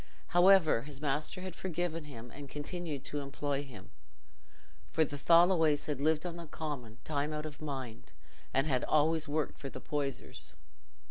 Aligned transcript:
However, 0.29 0.81
his 0.81 0.99
master 0.99 1.41
had 1.41 1.55
forgiven 1.55 2.05
him, 2.05 2.31
and 2.31 2.49
continued 2.49 3.03
to 3.03 3.19
employ 3.19 3.61
him, 3.61 3.91
for 4.89 5.05
the 5.05 5.15
Tholoways 5.15 5.85
had 5.85 6.01
lived 6.01 6.25
on 6.25 6.37
the 6.37 6.47
Common 6.47 6.97
time 7.03 7.31
out 7.31 7.45
of 7.45 7.61
mind, 7.61 8.11
and 8.51 8.65
had 8.65 8.83
always 8.85 9.27
worked 9.27 9.59
for 9.59 9.69
the 9.69 9.79
Poysers. 9.79 10.55